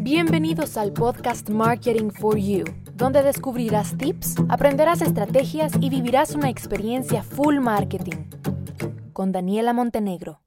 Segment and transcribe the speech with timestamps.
[0.00, 7.22] Bienvenidos al podcast Marketing for You, donde descubrirás tips, aprenderás estrategias y vivirás una experiencia
[7.22, 8.26] full marketing.
[9.14, 10.40] Con Daniela Montenegro.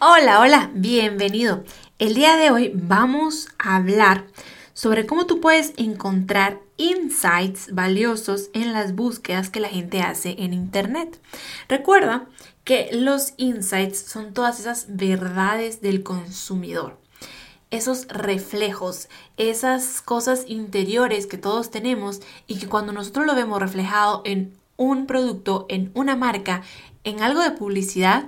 [0.00, 1.64] Hola, hola, bienvenido.
[1.98, 4.26] El día de hoy vamos a hablar
[4.74, 10.52] sobre cómo tú puedes encontrar insights valiosos en las búsquedas que la gente hace en
[10.52, 11.18] Internet.
[11.66, 12.26] Recuerda
[12.68, 16.98] que los insights son todas esas verdades del consumidor,
[17.70, 24.20] esos reflejos, esas cosas interiores que todos tenemos y que cuando nosotros lo vemos reflejado
[24.26, 26.60] en un producto, en una marca,
[27.04, 28.26] en algo de publicidad,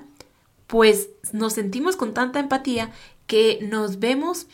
[0.67, 2.93] pues nos sentimos con tanta empatía
[3.27, 4.47] que nos vemos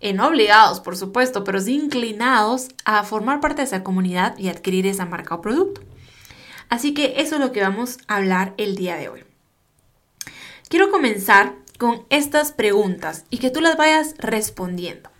[0.00, 4.48] eh, no obligados, por supuesto, pero sí inclinados a formar parte de esa comunidad y
[4.48, 5.82] adquirir esa marca o producto.
[6.70, 9.26] Así que eso es lo que vamos a hablar el día de hoy.
[10.68, 15.10] Quiero comenzar con estas preguntas y que tú las vayas respondiendo.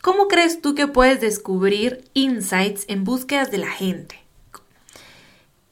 [0.00, 4.22] ¿Cómo crees tú que puedes descubrir insights en búsquedas de la gente?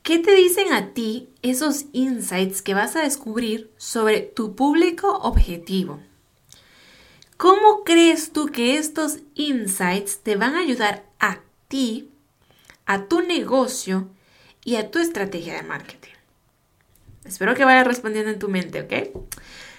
[0.02, 6.00] ¿Qué te dicen a ti esos insights que vas a descubrir sobre tu público objetivo?
[7.38, 12.10] ¿Cómo crees tú que estos insights te van a ayudar a ti,
[12.84, 14.10] a tu negocio
[14.62, 16.19] y a tu estrategia de marketing?
[17.30, 19.16] Espero que vayas respondiendo en tu mente, ¿ok?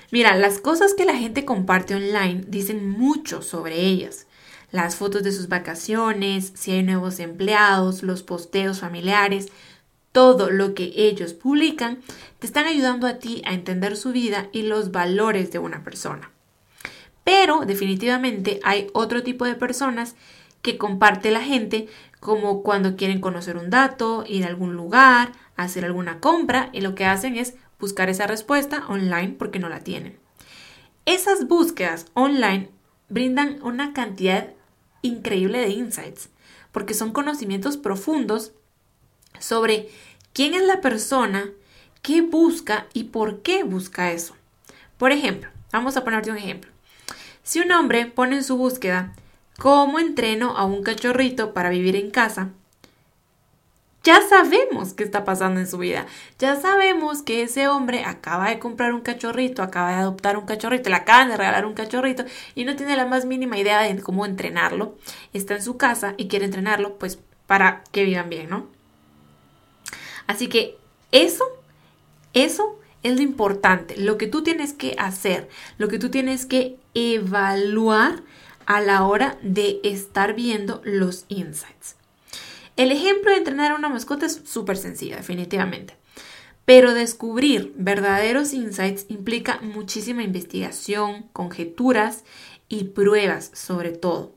[0.10, 4.26] Mira, las cosas que la gente comparte online dicen mucho sobre ellas.
[4.72, 9.50] Las fotos de sus vacaciones, si hay nuevos empleados, los posteos familiares,
[10.14, 12.00] todo lo que ellos publican,
[12.40, 16.32] te están ayudando a ti a entender su vida y los valores de una persona.
[17.26, 20.16] Pero definitivamente hay otro tipo de personas
[20.62, 21.90] que comparte la gente
[22.22, 26.96] como cuando quieren conocer un dato, ir a algún lugar, hacer alguna compra y lo
[26.96, 30.18] que hacen es buscar esa respuesta online porque no la tienen.
[31.06, 32.70] Esas búsquedas online
[33.10, 34.52] brindan una cantidad
[35.02, 36.30] increíble de insights
[36.72, 38.54] porque son conocimientos profundos
[39.40, 39.90] sobre
[40.34, 41.50] quién es la persona,
[42.02, 44.36] qué busca y por qué busca eso.
[44.98, 46.72] Por ejemplo, vamos a ponerte un ejemplo.
[47.44, 49.14] Si un hombre pone en su búsqueda
[49.58, 52.50] cómo entreno a un cachorrito para vivir en casa,
[54.04, 56.08] ya sabemos qué está pasando en su vida.
[56.40, 60.90] Ya sabemos que ese hombre acaba de comprar un cachorrito, acaba de adoptar un cachorrito,
[60.90, 62.26] le acaban de regalar un cachorrito
[62.56, 64.96] y no tiene la más mínima idea de cómo entrenarlo.
[65.34, 68.68] Está en su casa y quiere entrenarlo, pues para que vivan bien, ¿no?
[70.26, 70.78] Así que
[71.12, 71.46] eso,
[72.34, 76.78] eso es lo importante, lo que tú tienes que hacer, lo que tú tienes que
[76.94, 78.24] evaluar
[78.66, 81.96] a la hora de estar viendo los insights.
[82.76, 85.96] El ejemplo de entrenar a una mascota es súper sencillo, definitivamente.
[86.66, 92.24] Pero descubrir verdaderos insights implica muchísima investigación, conjeturas
[92.70, 94.34] y pruebas sobre todo.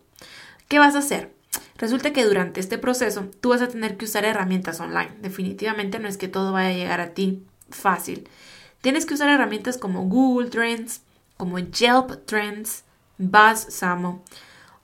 [0.69, 1.33] ¿Qué vas a hacer?
[1.77, 5.13] Resulta que durante este proceso tú vas a tener que usar herramientas online.
[5.21, 8.29] Definitivamente no es que todo vaya a llegar a ti fácil.
[8.81, 11.03] Tienes que usar herramientas como Google Trends,
[11.37, 12.85] como Yelp Trends,
[13.19, 14.23] BuzzSumo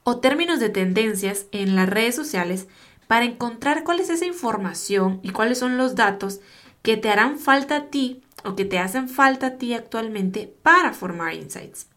[0.02, 2.66] o términos de tendencias en las redes sociales
[3.10, 6.38] para encontrar cuál es esa información y cuáles son los datos
[6.80, 10.92] que te harán falta a ti o que te hacen falta a ti actualmente para
[10.92, 11.88] formar insights.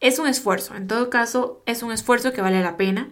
[0.00, 3.08] Es un esfuerzo, en todo caso es un esfuerzo que vale la pena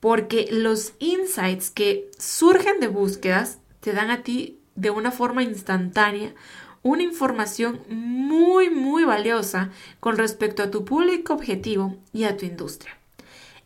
[0.00, 6.34] porque los insights que surgen de búsquedas te dan a ti de una forma instantánea
[6.82, 9.70] una información muy, muy valiosa
[10.00, 12.97] con respecto a tu público objetivo y a tu industria.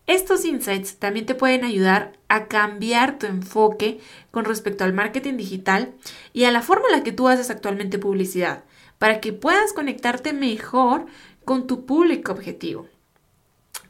[0.07, 5.93] Estos insights también te pueden ayudar a cambiar tu enfoque con respecto al marketing digital
[6.33, 8.65] y a la forma en la que tú haces actualmente publicidad,
[8.99, 11.07] para que puedas conectarte mejor
[11.45, 12.89] con tu público objetivo.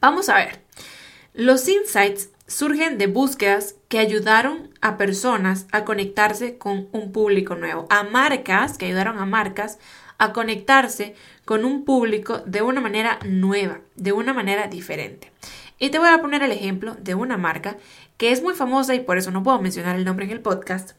[0.01, 0.61] Vamos a ver.
[1.33, 7.87] Los insights surgen de búsquedas que ayudaron a personas a conectarse con un público nuevo,
[7.89, 9.79] a marcas que ayudaron a marcas
[10.19, 15.31] a conectarse con un público de una manera nueva, de una manera diferente.
[15.79, 17.77] Y te voy a poner el ejemplo de una marca
[18.17, 20.91] que es muy famosa y por eso no puedo mencionar el nombre en el podcast,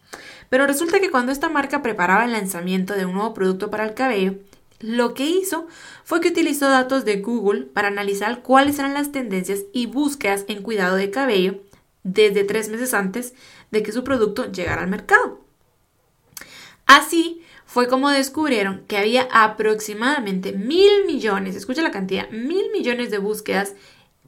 [0.50, 3.94] pero resulta que cuando esta marca preparaba el lanzamiento de un nuevo producto para el
[3.94, 4.34] cabello,
[4.80, 5.66] lo que hizo
[6.02, 10.62] fue que utilizó datos de Google para analizar cuáles eran las tendencias y búsquedas en
[10.62, 11.60] cuidado de cabello
[12.02, 13.34] desde tres meses antes
[13.70, 15.40] de que su producto llegara al mercado.
[16.86, 23.18] Así fue como descubrieron que había aproximadamente mil millones, escucha la cantidad, mil millones de
[23.18, 23.74] búsquedas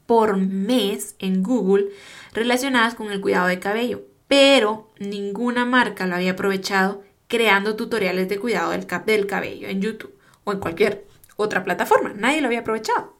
[0.06, 1.86] por mes en Google
[2.32, 8.38] relacionadas con el cuidado de cabello, pero ninguna marca lo había aprovechado creando tutoriales de
[8.38, 10.14] cuidado del, del cabello en YouTube
[10.44, 11.06] o en cualquier
[11.36, 12.12] otra plataforma.
[12.14, 13.16] Nadie lo había aprovechado.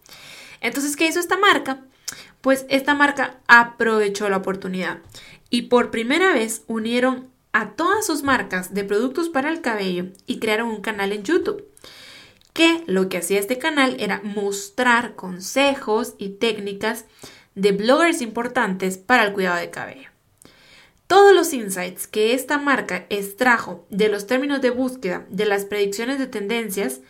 [0.60, 1.84] Entonces, ¿qué hizo esta marca?
[2.40, 4.98] Pues esta marca aprovechó la oportunidad
[5.50, 10.38] y por primera vez unieron a todas sus marcas de productos para el cabello y
[10.38, 11.64] crearon un canal en YouTube
[12.56, 17.04] que lo que hacía este canal era mostrar consejos y técnicas
[17.54, 20.08] de bloggers importantes para el cuidado de cabello.
[21.06, 26.18] Todos los insights que esta marca extrajo de los términos de búsqueda de las predicciones
[26.18, 27.00] de tendencias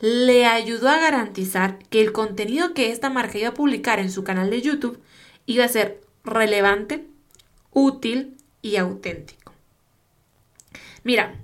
[0.00, 4.22] le ayudó a garantizar que el contenido que esta marca iba a publicar en su
[4.22, 5.00] canal de YouTube
[5.46, 7.06] iba a ser relevante,
[7.72, 9.54] útil y auténtico.
[11.04, 11.36] Mira,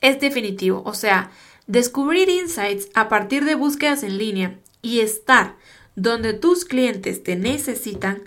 [0.00, 1.30] es definitivo, o sea,
[1.68, 5.56] descubrir insights a partir de búsquedas en línea y estar
[5.94, 8.22] donde tus clientes te necesitan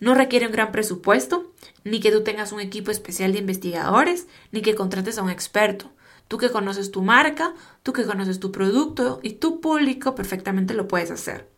[0.00, 1.52] no requiere un gran presupuesto,
[1.84, 5.90] ni que tú tengas un equipo especial de investigadores, ni que contrates a un experto.
[6.26, 10.88] Tú que conoces tu marca, tú que conoces tu producto y tu público perfectamente lo
[10.88, 11.48] puedes hacer.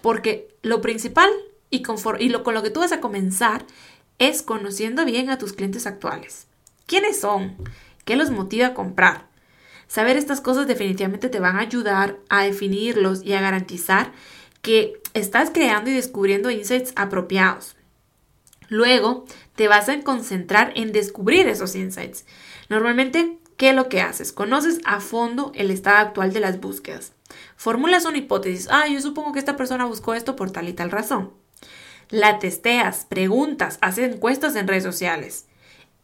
[0.00, 1.28] Porque lo principal
[1.68, 1.98] y, con
[2.54, 3.66] lo que tú vas a comenzar
[4.18, 6.46] es conociendo bien a tus clientes actuales.
[6.86, 7.56] ¿Quiénes son?
[8.06, 9.28] ¿Qué los motiva a comprar?
[9.88, 14.12] Saber estas cosas definitivamente te van a ayudar a definirlos y a garantizar
[14.62, 17.76] que estás creando y descubriendo insights apropiados.
[18.68, 22.24] Luego, te vas a concentrar en descubrir esos insights.
[22.68, 24.32] Normalmente, ¿qué es lo que haces?
[24.32, 27.12] Conoces a fondo el estado actual de las búsquedas.
[27.56, 28.68] Formulas una hipótesis.
[28.70, 31.32] Ah, yo supongo que esta persona buscó esto por tal y tal razón.
[32.10, 35.46] La testeas, preguntas, haces encuestas en redes sociales.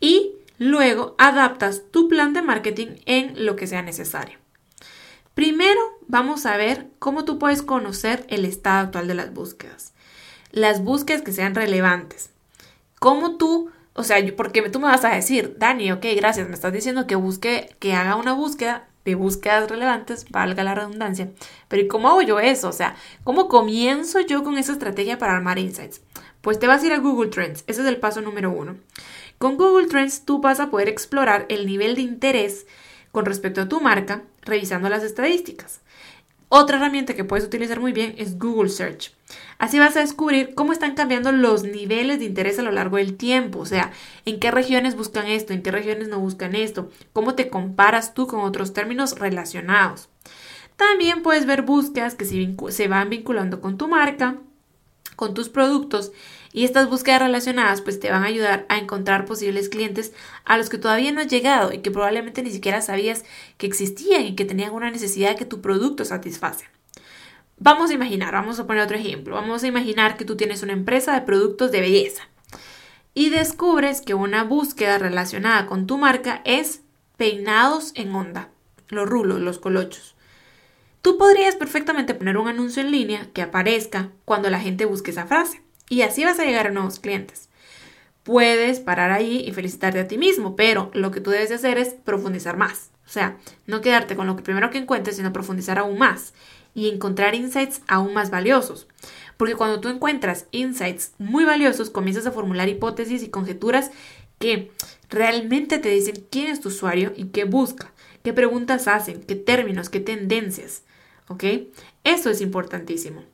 [0.00, 0.32] Y
[0.62, 4.38] luego adaptas tu plan de marketing en lo que sea necesario.
[5.35, 9.93] Primero vamos a ver cómo tú puedes conocer el estado actual de las búsquedas.
[10.53, 12.31] Las búsquedas que sean relevantes.
[13.00, 16.73] Cómo tú, o sea, porque tú me vas a decir, Dani, ok, gracias, me estás
[16.73, 21.31] diciendo que busque, que haga una búsqueda de búsquedas relevantes, valga la redundancia.
[21.67, 22.69] Pero ¿y cómo hago yo eso?
[22.69, 22.94] O sea,
[23.25, 26.03] ¿cómo comienzo yo con esa estrategia para armar insights?
[26.41, 28.76] Pues te vas a ir a Google Trends, ese es el paso número uno.
[29.43, 32.65] Con Google Trends tú vas a poder explorar el nivel de interés
[33.11, 35.81] con respecto a tu marca revisando las estadísticas.
[36.49, 39.12] Otra herramienta que puedes utilizar muy bien es Google Search.
[39.59, 43.17] Así vas a descubrir cómo están cambiando los niveles de interés a lo largo del
[43.17, 43.91] tiempo, o sea,
[44.27, 48.29] en qué regiones buscan esto, en qué regiones no buscan esto, cómo te comparas tú
[48.29, 50.09] con otros términos relacionados.
[50.77, 54.37] También puedes ver búsquedas que se van vinculando con tu marca,
[55.17, 56.12] con tus productos
[56.52, 60.12] y estas búsquedas relacionadas pues te van a ayudar a encontrar posibles clientes
[60.44, 63.25] a los que todavía no has llegado y que probablemente ni siquiera sabías
[63.56, 66.66] que existían y que tenían una necesidad que tu producto satisface.
[67.58, 70.72] Vamos a imaginar, vamos a poner otro ejemplo, vamos a imaginar que tú tienes una
[70.72, 72.28] empresa de productos de belleza
[73.14, 76.82] y descubres que una búsqueda relacionada con tu marca es
[77.16, 78.49] peinados en onda,
[78.88, 80.16] los rulos, los colochos.
[81.02, 85.26] Tú podrías perfectamente poner un anuncio en línea que aparezca cuando la gente busque esa
[85.26, 85.62] frase
[85.93, 87.50] y así vas a llegar a nuevos clientes.
[88.23, 91.91] Puedes parar ahí y felicitarte a ti mismo, pero lo que tú debes hacer es
[91.91, 92.93] profundizar más.
[93.05, 93.37] O sea,
[93.67, 96.33] no quedarte con lo que primero que encuentres, sino profundizar aún más
[96.73, 98.89] y encontrar insights aún más valiosos.
[99.37, 103.91] Porque cuando tú encuentras insights muy valiosos, comienzas a formular hipótesis y conjeturas
[104.38, 104.71] que
[105.11, 107.93] realmente te dicen quién es tu usuario y qué busca,
[108.25, 110.85] qué preguntas hacen, qué términos, qué tendencias.
[111.29, 111.45] ¿Ok?
[112.03, 113.25] Eso es importantísimo.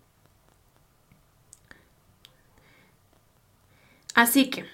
[4.19, 4.65] Así que,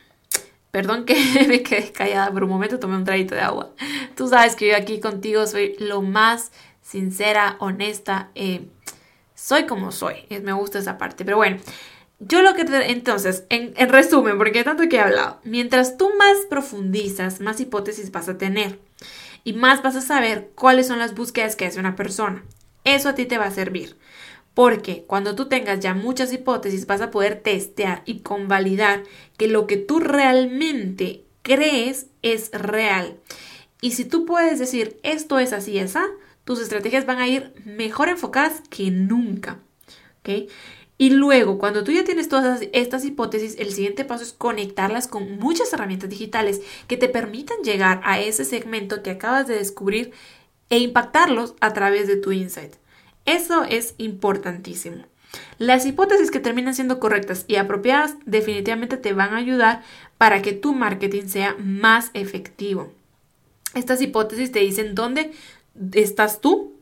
[0.70, 1.14] perdón que
[1.48, 3.72] me quedé callada por un momento, tomé un traguito de agua.
[4.16, 8.66] Tú sabes que yo aquí contigo soy lo más sincera, honesta, eh,
[9.34, 10.14] soy como soy.
[10.42, 11.26] Me gusta esa parte.
[11.26, 11.58] Pero bueno,
[12.20, 16.10] yo lo que te, entonces, en, en resumen, porque tanto que he hablado, mientras tú
[16.18, 18.78] más profundizas, más hipótesis vas a tener
[19.44, 22.42] y más vas a saber cuáles son las búsquedas que hace una persona.
[22.84, 23.98] Eso a ti te va a servir.
[24.54, 29.02] Porque cuando tú tengas ya muchas hipótesis vas a poder testear y convalidar
[29.36, 33.18] que lo que tú realmente crees es real.
[33.80, 36.06] Y si tú puedes decir esto es así, esa,
[36.44, 39.58] tus estrategias van a ir mejor enfocadas que nunca.
[40.96, 45.38] Y luego, cuando tú ya tienes todas estas hipótesis, el siguiente paso es conectarlas con
[45.38, 50.12] muchas herramientas digitales que te permitan llegar a ese segmento que acabas de descubrir
[50.70, 52.76] e impactarlos a través de tu insight.
[53.24, 55.04] Eso es importantísimo.
[55.58, 59.82] Las hipótesis que terminan siendo correctas y apropiadas definitivamente te van a ayudar
[60.18, 62.92] para que tu marketing sea más efectivo.
[63.74, 65.32] Estas hipótesis te dicen dónde
[65.92, 66.74] estás tú,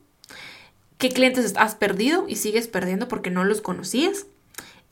[0.99, 4.27] qué clientes has perdido y sigues perdiendo porque no los conocías.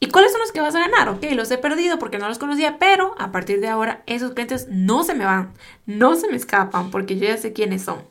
[0.02, 1.10] ¿Y cuáles son los que vas a ganar?
[1.10, 4.66] Ok, los he perdido porque no los conocía, pero a partir de ahora esos clientes
[4.70, 5.52] no se me van,
[5.84, 8.02] no se me escapan porque yo ya sé quiénes son.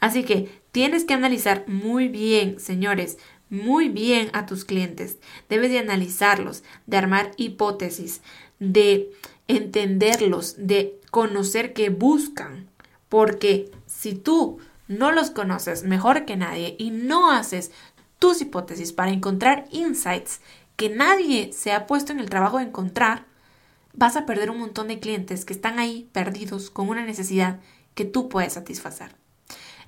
[0.00, 3.18] Así que tienes que analizar muy bien, señores,
[3.50, 5.18] muy bien a tus clientes,
[5.48, 8.20] debes de analizarlos, de armar hipótesis,
[8.60, 9.10] de
[9.48, 12.68] entenderlos, de conocer qué buscan,
[13.08, 17.72] porque si tú no los conoces mejor que nadie y no haces
[18.20, 20.40] tus hipótesis para encontrar insights
[20.76, 23.26] que nadie se ha puesto en el trabajo de encontrar,
[23.94, 27.58] vas a perder un montón de clientes que están ahí perdidos con una necesidad
[27.96, 29.16] que tú puedes satisfacer.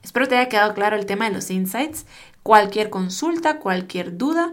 [0.03, 2.07] Espero te haya quedado claro el tema de los insights.
[2.43, 4.53] Cualquier consulta, cualquier duda,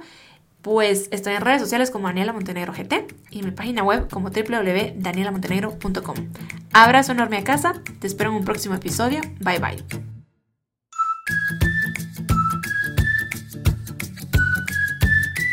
[0.61, 4.29] pues estoy en redes sociales como Daniela Montenegro GT y en mi página web como
[4.29, 6.15] www.danielamontenegro.com.
[6.73, 9.21] Abrazo enorme a casa, te espero en un próximo episodio.
[9.39, 10.16] Bye bye.